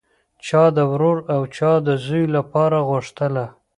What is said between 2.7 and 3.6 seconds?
غوښتله